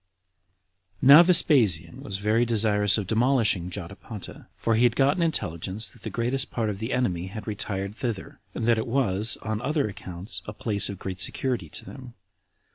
3. 1.01 1.07
Now 1.09 1.21
Vespasian 1.21 2.01
was 2.01 2.17
very 2.17 2.43
desirous 2.43 2.97
of 2.97 3.05
demolishing 3.05 3.69
Jotapata, 3.69 4.47
for 4.55 4.73
he 4.73 4.83
had 4.83 4.95
gotten 4.95 5.21
intelligence 5.21 5.89
that 5.89 6.01
the 6.01 6.09
greatest 6.09 6.49
part 6.49 6.71
of 6.71 6.79
the 6.79 6.91
enemy 6.91 7.27
had 7.27 7.45
retired 7.45 7.95
thither, 7.95 8.39
and 8.55 8.65
that 8.65 8.79
it 8.79 8.87
was, 8.87 9.37
on 9.43 9.61
other 9.61 9.87
accounts, 9.87 10.41
a 10.47 10.53
place 10.53 10.89
of 10.89 10.97
great 10.97 11.19
security 11.21 11.69
to 11.69 11.85
them. 11.85 12.15